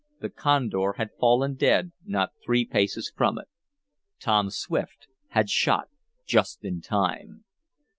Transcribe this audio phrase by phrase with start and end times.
[0.19, 3.47] The condor had fallen dead not three paces from it.
[4.19, 5.89] Tom Swift had shot
[6.25, 7.45] just in time.